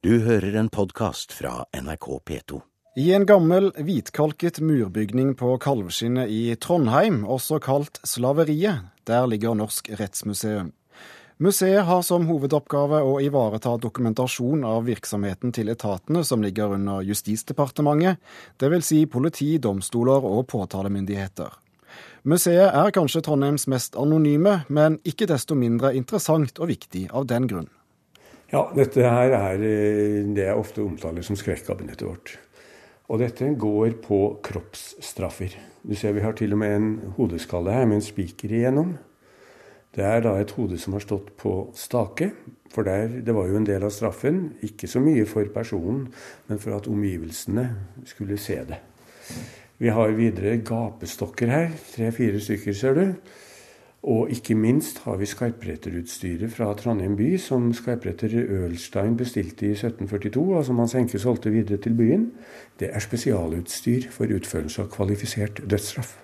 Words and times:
Du 0.00 0.14
hører 0.24 0.54
en 0.56 0.70
podkast 0.72 1.34
fra 1.36 1.66
NRK 1.76 2.06
P2. 2.24 2.58
I 2.96 3.10
en 3.12 3.26
gammel, 3.28 3.66
hvitkalket 3.76 4.56
murbygning 4.64 5.34
på 5.36 5.50
Kalvskinnet 5.60 6.30
i 6.32 6.54
Trondheim, 6.56 7.18
også 7.28 7.58
kalt 7.60 7.98
Slaveriet, 8.08 8.86
der 9.04 9.26
ligger 9.28 9.52
Norsk 9.58 9.90
rettsmuseum. 10.00 10.70
Museet 11.36 11.84
har 11.84 12.00
som 12.00 12.24
hovedoppgave 12.30 13.02
å 13.04 13.18
ivareta 13.20 13.74
dokumentasjon 13.82 14.64
av 14.64 14.88
virksomheten 14.88 15.52
til 15.52 15.68
etatene 15.68 16.22
som 16.24 16.40
ligger 16.40 16.72
under 16.78 17.04
Justisdepartementet, 17.04 18.16
dvs. 18.56 18.86
Si 18.88 19.02
politi, 19.04 19.50
domstoler 19.60 20.24
og 20.24 20.46
påtalemyndigheter. 20.48 21.58
Museet 22.24 22.72
er 22.72 22.96
kanskje 22.96 23.20
Trondheims 23.28 23.68
mest 23.68 24.00
anonyme, 24.00 24.62
men 24.72 24.96
ikke 25.04 25.28
desto 25.28 25.52
mindre 25.60 25.92
interessant 25.92 26.56
og 26.56 26.72
viktig 26.72 27.10
av 27.12 27.28
den 27.28 27.50
grunn. 27.52 27.68
Ja, 28.50 28.64
dette 28.74 29.04
her 29.06 29.30
er 29.30 29.60
eh, 29.62 30.24
det 30.34 30.48
jeg 30.48 30.58
ofte 30.58 30.82
omtaler 30.82 31.22
som 31.22 31.36
skrekkabinettet 31.38 32.02
vårt. 32.08 32.32
Og 33.10 33.20
dette 33.22 33.46
går 33.58 33.94
på 34.02 34.18
kroppsstraffer. 34.42 35.54
Du 35.86 35.94
ser 35.98 36.16
vi 36.16 36.24
har 36.24 36.34
til 36.38 36.56
og 36.56 36.58
med 36.58 36.74
en 36.74 36.88
hodeskalle 37.14 37.74
her 37.74 37.86
med 37.86 38.00
en 38.00 38.04
spiker 38.08 38.50
igjennom. 38.50 38.96
Det 39.94 40.02
er 40.06 40.22
da 40.22 40.32
et 40.38 40.54
hode 40.54 40.78
som 40.82 40.94
har 40.94 41.02
stått 41.02 41.30
på 41.38 41.52
stake. 41.78 42.32
For 42.70 42.86
der, 42.86 43.20
det 43.22 43.34
var 43.34 43.46
jo 43.50 43.58
en 43.58 43.66
del 43.66 43.86
av 43.86 43.94
straffen. 43.94 44.42
Ikke 44.66 44.90
så 44.90 45.02
mye 45.02 45.26
for 45.30 45.46
personen, 45.54 46.08
men 46.50 46.62
for 46.62 46.74
at 46.74 46.90
omgivelsene 46.90 47.68
skulle 48.06 48.38
se 48.38 48.58
det. 48.66 48.80
Vi 49.78 49.94
har 49.94 50.18
videre 50.18 50.58
gapestokker 50.66 51.50
her. 51.50 51.70
Tre-fire 51.94 52.42
stykker, 52.42 52.74
ser 52.74 52.98
du. 52.98 53.06
Og 54.02 54.30
ikke 54.32 54.54
minst 54.56 55.02
har 55.04 55.18
vi 55.20 55.26
skarpreterutstyret 55.28 56.52
fra 56.54 56.70
Trondheim 56.74 57.18
by, 57.18 57.34
som 57.36 57.66
skarpretter 57.76 58.32
Ølstein 58.48 59.18
bestilte 59.20 59.66
i 59.66 59.74
1742, 59.76 60.40
og 60.56 60.64
som 60.64 60.80
hans 60.80 60.94
enke 60.96 61.20
solgte 61.20 61.52
videre 61.52 61.76
til 61.76 61.98
byen. 61.98 62.30
Det 62.80 62.88
er 62.88 63.04
spesialutstyr 63.04 64.08
for 64.14 64.32
utførelse 64.32 64.86
av 64.86 64.88
kvalifisert 64.94 65.60
dødsstraff. 65.68 66.16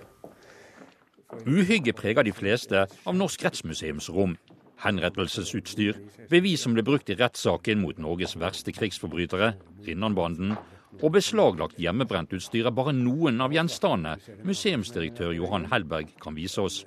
Uhygge 1.45 1.93
preger 1.93 2.25
de 2.25 2.33
fleste 2.33 2.87
av 2.87 3.15
Norsk 3.15 3.45
rettsmuseums 3.45 4.09
rom. 4.09 4.33
Henrettelsesutstyr, 4.81 6.01
bevis 6.29 6.65
som 6.65 6.73
ble 6.73 6.85
brukt 6.85 7.09
i 7.13 7.17
rettssaken 7.17 7.81
mot 7.81 8.01
Norges 8.01 8.33
verste 8.41 8.73
krigsforbrytere, 8.73 9.53
Rinnanbanden, 9.85 10.57
og 10.97 11.13
beslaglagt 11.13 11.77
hjemmebrentutstyr 11.81 12.69
er 12.69 12.73
bare 12.73 12.93
noen 12.95 13.41
av 13.43 13.53
gjenstandene 13.53 14.41
museumsdirektør 14.47 15.35
Johan 15.37 15.69
Hellberg 15.69 16.13
kan 16.23 16.37
vise 16.37 16.63
oss. 16.63 16.85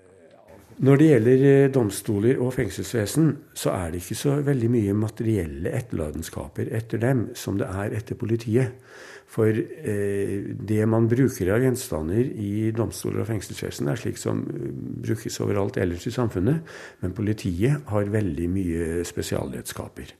Når 0.81 0.97
det 0.97 1.09
gjelder 1.11 1.42
eh, 1.45 1.70
domstoler 1.75 2.39
og 2.41 2.55
fengselsvesen, 2.56 3.34
så 3.53 3.75
er 3.77 3.91
det 3.92 4.00
ikke 4.00 4.17
så 4.17 4.39
veldig 4.47 4.70
mye 4.73 4.97
materielle 4.97 5.75
etterlatenskaper 5.77 6.70
etter 6.77 7.03
dem 7.03 7.27
som 7.37 7.59
det 7.61 7.69
er 7.69 7.97
etter 7.98 8.17
politiet. 8.17 8.78
For 9.31 9.47
eh, 9.55 10.41
det 10.56 10.81
man 10.91 11.06
bruker 11.11 11.53
av 11.55 11.62
gjenstander 11.62 12.25
i 12.25 12.70
domstoler 12.75 13.22
og 13.22 13.28
fengselsvesen, 13.28 13.91
er 13.92 14.00
slik 14.00 14.19
som 14.19 14.41
eh, 14.48 14.72
brukes 15.05 15.37
overalt 15.45 15.78
ellers 15.78 16.09
i 16.09 16.14
samfunnet. 16.17 16.64
Men 17.05 17.15
politiet 17.15 17.87
har 17.92 18.11
veldig 18.11 18.48
mye 18.50 19.05
spesialredskaper. 19.06 20.17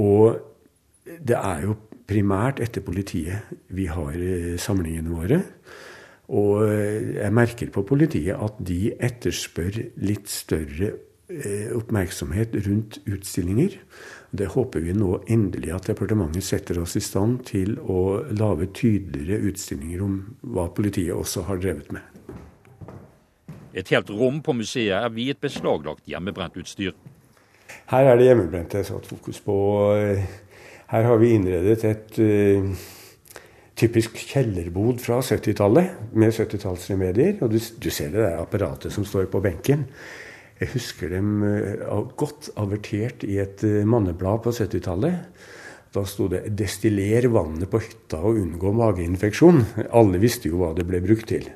Og 0.00 0.38
det 1.04 1.36
er 1.36 1.66
jo 1.66 1.76
primært 2.08 2.62
etter 2.62 2.84
politiet 2.86 3.50
vi 3.74 3.90
har 3.90 4.14
eh, 4.14 4.54
samlingene 4.62 5.12
våre. 5.12 5.42
Og 6.32 6.64
eh, 6.64 7.16
jeg 7.18 7.34
merker 7.36 7.72
på 7.72 7.84
politiet 7.84 8.38
at 8.40 8.60
de 8.64 8.92
etterspør 8.96 9.78
litt 10.00 10.30
større 10.32 10.94
eh, 11.28 11.68
oppmerksomhet 11.76 12.56
rundt 12.66 13.00
utstillinger. 13.04 13.76
Det 14.32 14.48
håper 14.54 14.84
vi 14.86 14.94
nå 14.96 15.18
endelig 15.32 15.74
at 15.76 15.90
departementet 15.90 16.46
setter 16.46 16.80
oss 16.80 16.96
i 16.96 17.04
stand 17.04 17.42
til 17.50 17.76
å 17.80 18.22
lage 18.32 18.70
tydeligere 18.72 19.52
utstillinger 19.52 20.06
om 20.06 20.16
hva 20.54 20.70
politiet 20.72 21.12
også 21.12 21.44
har 21.50 21.60
drevet 21.60 21.92
med. 21.92 22.08
Et 23.76 23.88
helt 23.92 24.08
rom 24.12 24.40
på 24.44 24.56
museet 24.56 24.96
er 24.96 25.12
viet 25.12 25.40
beslaglagt 25.40 26.08
hjemmebrent 26.08 26.56
utstyr. 26.60 26.96
Her 27.92 28.08
er 28.08 28.18
det 28.20 28.26
hjemmebrente 28.28 28.80
jeg 28.80 28.88
satt 28.88 29.08
fokus 29.08 29.40
på. 29.44 29.54
Her 30.92 31.08
har 31.08 31.20
vi 31.20 31.32
innredet 31.36 31.78
et 31.88 32.18
typisk 33.78 34.18
kjellerbod 34.28 35.00
fra 35.02 35.20
70-tallet 35.24 36.12
med 36.18 36.34
70-tallsremedier. 36.34 37.38
Og 37.42 37.54
du, 37.54 37.58
du, 37.58 37.88
ser 37.90 38.12
det 38.12 38.22
der 38.22 38.42
apparatet 38.42 38.94
som 38.94 39.06
står 39.08 39.30
på 39.32 39.40
benken. 39.44 39.86
Jeg 40.60 40.74
husker 40.74 41.10
dem 41.10 41.42
uh, 41.42 42.04
godt 42.18 42.52
avertert 42.60 43.24
i 43.26 43.40
et 43.42 43.64
uh, 43.66 43.82
manneblad 43.88 44.44
på 44.44 44.54
70-tallet. 44.54 45.48
Da 45.92 46.04
sto 46.08 46.24
det 46.32 46.46
'destiller 46.56 47.26
vannet 47.28 47.68
på 47.68 47.82
hytta 47.82 48.22
og 48.24 48.38
unngå 48.40 48.70
mageinfeksjon'. 48.78 49.88
Alle 49.92 50.20
visste 50.22 50.48
jo 50.48 50.62
hva 50.62 50.70
det 50.76 50.86
ble 50.88 51.02
brukt 51.04 51.28
til. 51.28 51.50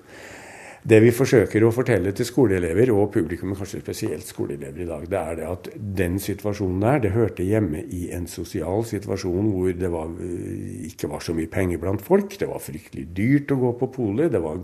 Det 0.86 1.00
vi 1.02 1.08
forsøker 1.10 1.64
å 1.66 1.72
fortelle 1.74 2.12
til 2.14 2.28
skoleelever, 2.28 2.92
og 2.94 3.08
publikum, 3.16 3.56
kanskje 3.58 3.80
spesielt 3.80 4.26
skoleelever 4.28 4.84
i 4.84 4.86
dag, 4.86 5.06
det 5.10 5.18
er 5.18 5.38
det 5.40 5.46
at 5.50 5.70
den 5.98 6.20
situasjonen 6.22 6.84
der, 6.84 7.00
det 7.02 7.10
hørte 7.16 7.46
hjemme 7.46 7.80
i 7.90 8.04
en 8.14 8.28
sosial 8.30 8.84
situasjon 8.86 9.48
hvor 9.50 9.72
det 9.74 9.90
var, 9.90 10.12
eh, 10.22 10.84
ikke 10.86 11.10
var 11.10 11.24
så 11.26 11.34
mye 11.34 11.50
penger 11.50 11.80
blant 11.82 12.04
folk. 12.06 12.36
Det 12.38 12.46
var 12.46 12.62
fryktelig 12.62 13.08
dyrt 13.16 13.50
å 13.50 13.58
gå 13.64 13.72
på 13.80 13.90
polet. 13.96 14.30
Det 14.30 14.42
var 14.44 14.62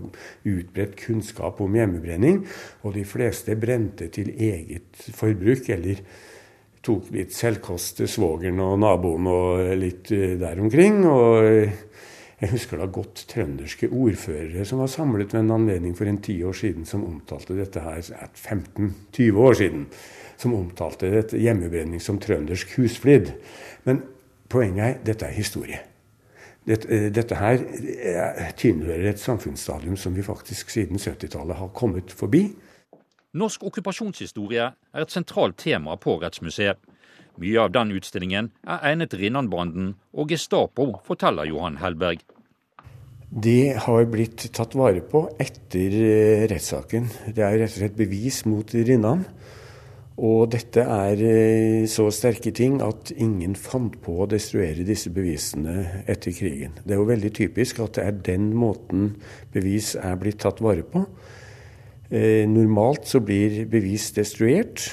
utbredt 0.53 0.95
kunnskap 1.01 1.59
om 1.59 1.75
hjemmebrenning. 1.75 2.39
Og 2.87 2.95
de 2.95 3.03
fleste 3.03 3.57
brente 3.59 4.07
til 4.07 4.31
eget 4.31 5.03
forbruk, 5.17 5.67
eller 5.75 5.99
tok 6.83 7.11
litt 7.11 7.35
selvkost 7.35 7.99
til 7.99 8.07
svogeren 8.07 8.63
og 8.63 8.79
naboen 8.79 9.27
og 9.27 9.75
litt 9.75 10.15
eh, 10.15 10.37
der 10.39 10.63
omkring. 10.63 11.03
og 11.03 11.73
jeg 12.43 12.51
husker 12.51 12.81
da 12.81 12.89
godt 12.91 13.21
trønderske 13.31 13.87
ordførere 13.87 14.65
som 14.67 14.81
var 14.83 14.89
samlet 14.91 15.31
ved 15.31 15.45
en 15.45 15.53
anledning 15.55 15.93
for 15.95 16.09
en 16.09 16.19
ti 16.21 16.35
år 16.43 16.57
siden, 16.59 16.83
som 16.85 17.05
omtalte 17.07 17.55
dette 17.55 17.79
her 17.79 18.01
15-20 18.03 19.39
år 19.39 19.55
siden, 19.61 19.85
som 20.37 20.55
omtalte 20.57 21.11
dette 21.13 21.39
hjemmebrenning 21.39 22.03
som 22.03 22.19
trøndersk 22.19 22.75
husflid. 22.75 23.31
Men 23.87 24.01
poenget 24.51 24.83
er 24.83 24.99
dette 25.07 25.29
er 25.29 25.37
historie. 25.37 25.79
Dette, 26.67 26.87
eh, 26.91 27.07
dette 27.15 27.35
her 27.39 27.63
eh, 27.63 28.51
tilhører 28.59 29.09
et 29.13 29.23
samfunnsstadium 29.23 29.95
som 29.99 30.15
vi 30.15 30.23
faktisk 30.23 30.69
siden 30.69 30.99
70-tallet 30.99 31.55
har 31.55 31.71
kommet 31.75 32.11
forbi. 32.11 32.49
Norsk 33.33 33.63
okkupasjonshistorie 33.63 34.67
er 34.67 35.01
et 35.01 35.11
sentralt 35.11 35.57
tema 35.63 35.95
på 35.95 36.19
Rettsmuseet. 36.21 36.79
Mye 37.41 37.63
av 37.63 37.71
den 37.73 37.95
utstillingen 37.97 38.51
er 38.67 38.85
egnet 38.91 39.15
Rinnanbanden 39.17 39.95
og 40.13 40.29
Gestapo, 40.33 40.91
forteller 41.07 41.49
Johan 41.49 41.79
Hellberg. 41.81 42.21
Det 43.33 43.73
har 43.87 44.05
blitt 44.11 44.45
tatt 44.53 44.75
vare 44.77 45.01
på 45.09 45.25
etter 45.41 45.95
eh, 45.97 46.43
rettssaken. 46.51 47.07
Det 47.33 47.41
er 47.41 47.57
rett 47.63 47.71
og 47.71 47.79
slett 47.79 47.95
bevis 47.97 48.43
mot 48.45 48.69
Rinnan. 48.69 49.23
Og 50.21 50.51
dette 50.53 50.83
er 50.85 51.21
eh, 51.25 51.85
så 51.89 52.05
sterke 52.13 52.53
ting 52.53 52.77
at 52.85 53.09
ingen 53.17 53.55
fant 53.57 53.95
på 54.05 54.19
å 54.21 54.27
destruere 54.29 54.85
disse 54.85 55.09
bevisene 55.13 56.03
etter 56.05 56.35
krigen. 56.37 56.77
Det 56.85 56.93
er 56.93 57.01
jo 57.01 57.09
veldig 57.09 57.31
typisk 57.33 57.81
at 57.81 57.97
det 57.97 58.05
er 58.05 58.19
den 58.29 58.51
måten 58.53 59.15
bevis 59.55 59.95
er 59.97 60.19
blitt 60.21 60.43
tatt 60.45 60.61
vare 60.61 60.85
på. 60.85 61.01
Eh, 62.13 62.45
normalt 62.45 63.09
så 63.09 63.23
blir 63.25 63.63
bevis 63.65 64.11
destruert. 64.13 64.91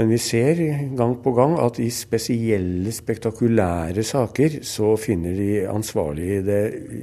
Men 0.00 0.08
vi 0.08 0.16
ser 0.16 0.56
gang 0.96 1.10
på 1.20 1.34
gang 1.36 1.58
at 1.60 1.76
i 1.76 1.90
spesielle, 1.92 2.88
spektakulære 2.88 4.00
saker 4.06 4.62
så 4.64 4.94
finner 4.96 5.34
de 5.36 5.50
ansvarlige 5.68 6.38
det 6.46 6.60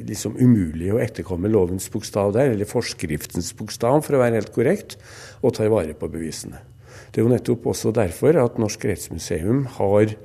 liksom 0.08 0.34
umulig 0.40 0.90
å 0.90 0.98
etterkomme 1.04 1.52
lovens 1.54 1.92
bokstav 1.94 2.34
der, 2.34 2.56
eller 2.56 2.66
forskriftens 2.66 3.52
bokstav, 3.60 4.00
for 4.02 4.18
å 4.18 4.24
være 4.24 4.40
helt 4.40 4.50
korrekt, 4.56 4.98
og 5.46 5.54
tar 5.60 5.70
vare 5.70 5.94
på 5.94 6.10
bevisene. 6.10 6.64
Det 7.14 7.22
er 7.22 7.28
jo 7.28 7.36
nettopp 7.36 7.70
også 7.70 7.94
derfor 7.94 8.42
at 8.42 8.58
Norsk 8.58 8.90
rettsmuseum 8.90 9.68
har 9.78 10.18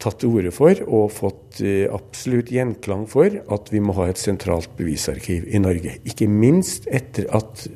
tatt 0.00 0.22
til 0.22 0.32
orde 0.32 0.56
for 0.56 0.80
og 0.86 1.12
fått 1.12 1.60
eh, 1.60 1.84
absolutt 1.92 2.48
gjenklang 2.56 3.04
for 3.04 3.36
at 3.36 3.68
vi 3.68 3.84
må 3.84 3.92
ha 4.00 4.08
et 4.08 4.20
sentralt 4.20 4.72
bevisarkiv 4.80 5.44
i 5.44 5.60
Norge. 5.60 5.98
Ikke 6.08 6.24
minst 6.24 6.88
etter 6.88 7.28
at 7.36 7.68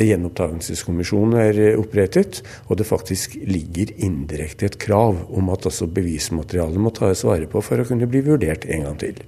gjenopptakelseskommisjonen 0.00 1.36
er 1.40 1.58
eh, 1.60 1.80
opprettet, 1.80 2.40
og 2.68 2.80
det 2.80 2.88
faktisk 2.88 3.36
ligger 3.48 3.92
indirekte 4.02 4.70
et 4.70 4.78
krav 4.82 5.24
om 5.30 5.50
at 5.54 5.68
også 5.70 5.88
bevismaterialet 5.90 6.80
må 6.80 6.92
tas 6.96 7.24
vare 7.26 7.48
på 7.50 7.62
for 7.64 7.82
å 7.82 7.86
kunne 7.88 8.08
bli 8.10 8.24
vurdert 8.26 8.66
en 8.68 8.88
gang 8.88 8.98
til. 9.00 9.20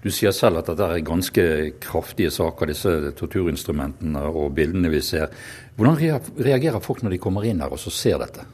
Du 0.00 0.08
sier 0.08 0.32
selv 0.32 0.62
at 0.62 0.70
dette 0.70 0.86
er 0.88 1.02
ganske 1.04 1.44
kraftige 1.82 2.32
saker, 2.32 2.70
disse 2.70 3.12
torturinstrumentene 3.18 4.22
og 4.30 4.54
bildene 4.56 4.88
vi 4.92 5.02
ser. 5.04 5.28
Hvordan 5.76 5.98
reagerer 6.40 6.80
folk 6.80 7.04
når 7.04 7.16
de 7.16 7.20
kommer 7.20 7.44
inn 7.44 7.60
her 7.60 7.72
og 7.72 7.82
så 7.82 7.92
ser 7.92 8.16
dette? 8.22 8.46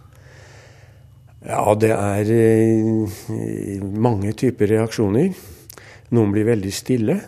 Ja, 1.46 1.62
det 1.78 1.92
er 1.94 2.30
eh, 2.34 3.82
mange 3.82 4.34
typer 4.34 4.72
reaksjoner. 4.72 5.30
Noen 6.14 6.32
blir 6.34 6.48
veldig 6.48 6.72
stille 6.74 7.20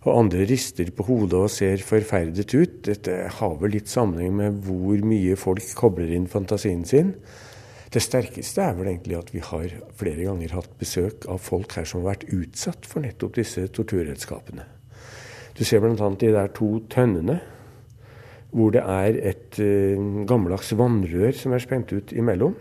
og 0.00 0.16
andre 0.16 0.46
rister 0.48 0.88
på 0.96 1.04
hodet 1.10 1.36
og 1.36 1.52
ser 1.52 1.82
forferdet 1.84 2.48
ut. 2.54 2.80
Dette 2.88 3.16
har 3.36 3.56
vel 3.60 3.74
litt 3.76 3.90
sammenheng 3.92 4.32
med 4.38 4.60
hvor 4.64 5.02
mye 5.04 5.36
folk 5.36 5.64
kobler 5.76 6.14
inn 6.16 6.28
fantasien 6.30 6.86
sin. 6.88 7.14
Det 7.90 8.00
sterkeste 8.00 8.62
er 8.64 8.76
vel 8.78 8.92
egentlig 8.92 9.18
at 9.18 9.32
vi 9.34 9.42
har 9.44 9.72
flere 9.98 10.24
ganger 10.24 10.54
hatt 10.54 10.72
besøk 10.80 11.26
av 11.28 11.42
folk 11.42 11.74
her 11.76 11.88
som 11.88 12.00
har 12.00 12.14
vært 12.14 12.28
utsatt 12.32 12.86
for 12.88 13.04
nettopp 13.04 13.34
disse 13.36 13.66
torturredskapene. 13.74 14.64
Du 15.58 15.64
ser 15.66 15.82
bl.a. 15.82 15.96
de 15.98 16.30
der 16.32 16.52
to 16.56 16.76
tønnene 16.88 17.40
hvor 18.54 18.72
det 18.74 18.82
er 18.82 19.18
et 19.30 19.58
uh, 19.62 20.24
gammeldags 20.26 20.72
vannrør 20.78 21.36
som 21.36 21.52
er 21.54 21.62
spent 21.62 21.92
ut 21.92 22.14
imellom. 22.16 22.56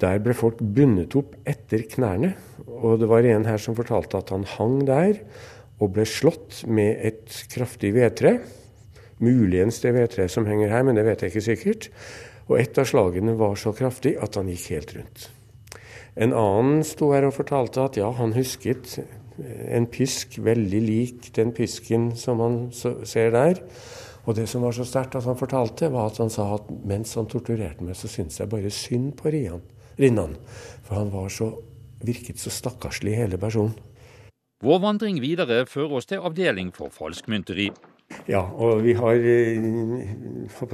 Der 0.00 0.18
ble 0.22 0.34
folk 0.36 0.58
bundet 0.60 1.14
opp 1.18 1.36
etter 1.48 1.84
knærne. 1.92 2.32
Og 2.66 2.98
det 3.00 3.08
var 3.10 3.26
en 3.26 3.46
her 3.48 3.60
som 3.62 3.76
fortalte 3.78 4.18
at 4.18 4.32
han 4.34 4.46
hang 4.56 4.80
der 4.88 5.20
og 5.80 5.92
ble 5.96 6.06
slått 6.08 6.62
med 6.68 7.02
et 7.04 7.42
kraftig 7.52 7.92
vedtre. 7.96 8.38
Muligens 9.22 9.80
det 9.82 9.92
vedtreet 9.96 10.32
som 10.32 10.48
henger 10.48 10.72
her, 10.72 10.84
men 10.86 10.96
det 10.96 11.04
vet 11.06 11.24
jeg 11.24 11.32
ikke 11.32 11.46
sikkert. 11.50 11.90
Og 12.46 12.58
et 12.60 12.78
av 12.78 12.88
slagene 12.88 13.34
var 13.36 13.56
så 13.60 13.72
kraftig 13.76 14.14
at 14.22 14.38
han 14.38 14.48
gikk 14.52 14.70
helt 14.76 14.96
rundt. 14.96 15.28
En 16.16 16.32
annen 16.32 16.80
sto 16.86 17.10
her 17.12 17.26
og 17.28 17.36
fortalte 17.36 17.82
at 17.82 17.98
ja, 18.00 18.08
han 18.16 18.32
husket 18.36 18.96
en 19.36 19.84
pisk 19.92 20.38
veldig 20.40 20.80
lik 20.80 21.30
den 21.36 21.52
pisken 21.56 22.10
som 22.16 22.40
han 22.40 22.58
ser 22.72 23.34
der. 23.34 23.60
Og 24.26 24.34
det 24.38 24.48
som 24.50 24.64
var 24.64 24.74
så 24.74 24.86
sterkt 24.86 25.14
at 25.18 25.26
han 25.28 25.38
fortalte, 25.38 25.90
var 25.92 26.10
at 26.10 26.18
han 26.22 26.32
sa 26.32 26.48
at 26.56 26.70
mens 26.88 27.14
han 27.18 27.28
torturerte 27.30 27.84
meg, 27.84 27.94
så 27.98 28.10
syntes 28.10 28.40
jeg 28.40 28.50
bare 28.50 28.72
synd 28.74 29.12
på 29.20 29.30
Rinnan. 29.30 30.34
For 30.86 30.98
han 30.98 31.12
var 31.12 31.28
så, 31.30 31.52
virket 32.02 32.40
så 32.42 32.50
stakkarslig, 32.50 33.14
i 33.14 33.20
hele 33.22 33.38
personen. 33.38 33.76
Vår 34.64 34.78
vandring 34.80 35.18
videre 35.20 35.66
fører 35.68 35.98
oss 35.98 36.08
til 36.08 36.22
avdeling 36.24 36.70
for 36.72 36.88
falskmynteri. 36.88 37.66
Ja, 38.30 38.40
og 38.40 38.84
vi 38.86 38.94
har 38.96 39.18
eh, 39.18 39.64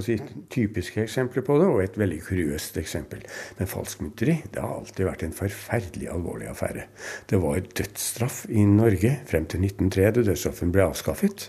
si, 0.05 0.19
typiske 0.52 1.02
eksempler 1.02 1.43
på 1.43 1.56
det, 1.58 1.67
og 1.67 1.81
et 1.82 1.99
veldig 1.99 2.20
kuriøst 2.29 2.79
eksempel. 2.79 3.25
Men 3.58 3.70
falskmynteri 3.70 4.37
det 4.52 4.62
har 4.62 4.76
alltid 4.76 5.08
vært 5.08 5.25
en 5.26 5.34
forferdelig 5.34 6.12
alvorlig 6.12 6.50
affære. 6.52 6.87
Det 7.26 7.40
var 7.43 7.58
dødsstraff 7.81 8.44
i 8.52 8.62
Norge 8.69 9.17
frem 9.26 9.49
til 9.50 9.64
1903, 9.64 10.08
da 10.14 10.26
dødsstraffen 10.31 10.75
ble 10.76 10.87
avskaffet, 10.87 11.49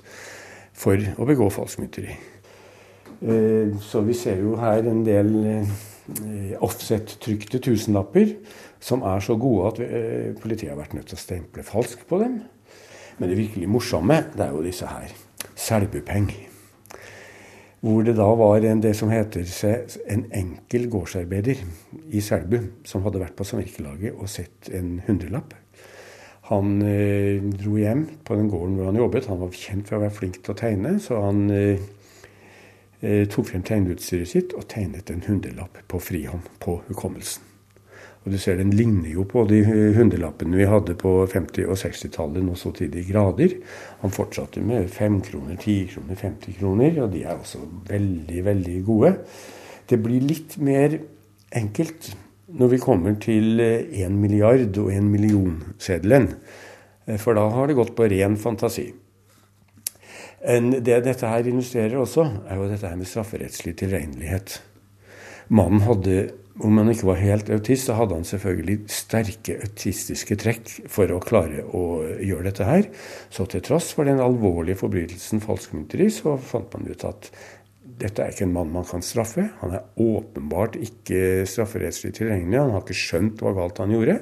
for 0.73 0.97
å 0.97 1.29
begå 1.29 1.51
falskmynteri. 1.53 2.17
Eh, 3.21 3.77
så 3.83 4.01
vi 4.07 4.17
ser 4.17 4.41
jo 4.41 4.57
her 4.57 4.87
en 4.89 5.05
del 5.05 5.35
eh, 5.45 5.75
offset-trykte 6.63 7.61
tusenlapper 7.63 8.33
som 8.83 9.05
er 9.07 9.21
så 9.23 9.37
gode 9.39 9.69
at 9.71 10.39
politiet 10.43 10.73
har 10.73 10.81
vært 10.81 10.97
nødt 10.97 11.07
til 11.11 11.15
å 11.15 11.21
stemple 11.21 11.63
falsk 11.63 12.03
på 12.09 12.19
dem. 12.19 12.41
Men 13.17 13.29
det 13.29 13.37
virkelig 13.37 13.69
morsomme, 13.69 14.17
det 14.33 14.45
er 14.45 14.55
jo 14.55 14.65
disse 14.65 14.89
her. 14.89 15.13
Selbupeng. 15.55 16.31
Hvor 17.83 18.03
det 18.07 18.15
da 18.15 18.29
var 18.39 18.63
en, 18.63 18.81
det 18.83 18.93
som 18.95 19.11
heter 19.11 19.43
en 20.07 20.23
enkel 20.31 20.87
gårdsarbeider 20.91 21.59
i 22.15 22.21
Selbu, 22.23 22.57
som 22.87 23.03
hadde 23.03 23.19
vært 23.19 23.35
på 23.35 23.47
samvirkelaget 23.47 24.15
og 24.15 24.31
sett 24.31 24.71
en 24.71 25.01
hundrelapp. 25.07 25.51
Han 26.47 26.79
eh, 26.83 27.43
dro 27.59 27.75
hjem 27.79 28.05
på 28.23 28.37
den 28.39 28.49
gården 28.51 28.77
hvor 28.77 28.89
han 28.89 28.99
jobbet. 28.99 29.27
Han 29.31 29.41
var 29.43 29.51
kjent 29.55 29.87
for 29.87 29.99
å 29.99 30.03
være 30.05 30.15
flink 30.15 30.39
til 30.43 30.55
å 30.55 30.59
tegne, 30.59 30.95
så 31.03 31.21
han 31.23 31.45
eh, 31.51 31.75
eh 31.75 32.01
tok 33.03 33.49
frem 33.49 33.63
tegneutstyret 33.67 34.29
sitt 34.31 34.53
og 34.55 34.69
tegnet 34.71 35.11
en 35.11 35.25
hundrelapp 35.27 35.81
på 35.91 35.99
frihånd 35.99 36.47
på 36.63 36.77
hukommelsen. 36.87 37.49
Og 38.23 38.31
du 38.31 38.37
ser 38.39 38.55
Den 38.55 38.71
ligner 38.71 39.09
jo 39.11 39.25
på 39.27 39.43
de 39.49 39.59
hundrelappene 39.97 40.55
vi 40.55 40.67
hadde 40.69 40.95
på 40.95 41.11
50- 41.27 41.67
og 41.67 41.75
60-tallet 41.79 42.45
nå 42.45 42.55
så 42.55 42.71
til 42.75 42.91
de 42.93 43.03
grader. 43.03 43.57
Han 43.99 44.15
fortsatte 44.15 44.63
med 44.63 44.87
5 44.91 45.19
kroner, 45.27 45.57
10 45.59 45.89
kroner, 45.91 46.15
50 46.15 46.59
kroner, 46.59 47.01
og 47.03 47.11
de 47.11 47.23
er 47.23 47.35
også 47.35 47.59
veldig, 47.89 48.45
veldig 48.45 48.77
gode. 48.87 49.17
Det 49.89 49.99
blir 49.99 50.23
litt 50.23 50.55
mer 50.63 51.01
enkelt 51.51 52.13
når 52.53 52.71
vi 52.71 52.79
kommer 52.79 53.19
til 53.19 53.59
1 53.59 54.15
milliard 54.15 54.77
og 54.79 54.91
1 54.93 55.03
million-seddelen. 55.11 56.31
For 57.19 57.35
da 57.35 57.49
har 57.51 57.67
det 57.67 57.75
gått 57.75 57.95
på 57.97 58.07
ren 58.07 58.37
fantasi. 58.39 58.93
Det 60.43 60.99
dette 61.05 61.29
her 61.29 61.47
illustrerer 61.47 61.95
også, 62.01 62.25
er 62.51 62.59
jo 62.59 62.67
dette 62.67 62.89
her 62.89 62.97
med 62.99 63.07
strafferettslig 63.07 63.77
tilregnelighet. 63.79 64.57
Mannen 65.53 65.85
hadde 65.87 66.17
om 66.61 66.75
han 66.77 66.91
ikke 66.91 67.07
var 67.07 67.17
helt 67.17 67.47
autist, 67.49 67.87
så 67.87 67.95
hadde 67.97 68.13
han 68.19 68.27
selvfølgelig 68.27 68.75
sterke 68.93 69.55
autistiske 69.65 70.35
trekk 70.37 70.69
for 70.91 71.09
å 71.09 71.21
klare 71.23 71.63
å 71.65 72.03
gjøre 72.21 72.45
dette 72.51 72.67
her. 72.67 72.89
Så 73.33 73.47
til 73.49 73.63
tross 73.65 73.89
for 73.97 74.05
den 74.05 74.21
alvorlige 74.21 74.77
forbrytelsen 74.83 75.41
falskmynteri, 75.41 76.11
så 76.13 76.35
fant 76.37 76.69
man 76.75 76.91
ut 76.91 77.05
at 77.09 77.31
dette 78.03 78.21
er 78.21 78.33
ikke 78.33 78.45
en 78.45 78.53
mann 78.53 78.73
man 78.73 78.85
kan 78.85 79.01
straffe. 79.05 79.47
Han 79.63 79.73
er 79.79 79.87
åpenbart 80.01 80.77
ikke 80.77 81.47
strafferettslig 81.49 82.13
tilregnelig. 82.19 82.61
Han 82.61 82.75
har 82.75 82.85
ikke 82.85 83.01
skjønt 83.01 83.41
hva 83.41 83.55
galt 83.57 83.81
han 83.81 83.93
gjorde. 83.95 84.19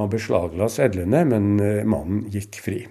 Man 0.00 0.12
beslagla 0.12 0.68
sedlene, 0.72 1.24
men 1.28 1.54
eh, 1.60 1.86
mannen 1.88 2.26
gikk 2.32 2.60
fri. 2.64 2.82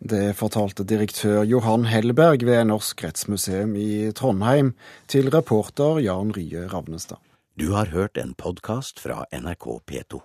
Det 0.00 0.32
fortalte 0.32 0.86
direktør 0.88 1.42
Johan 1.44 1.84
Hellberg 1.84 2.46
ved 2.48 2.70
Norsk 2.70 3.02
rettsmuseum 3.04 3.74
i 3.76 4.08
Trondheim 4.16 4.72
til 5.12 5.28
reporter 5.28 6.00
Jan 6.00 6.32
Rye 6.32 6.64
Ravnestad. 6.72 7.20
Du 7.60 7.74
har 7.76 7.92
hørt 7.92 8.16
en 8.16 8.32
podkast 8.32 9.02
fra 9.04 9.26
NRK 9.28 9.66
P2. 9.84 10.22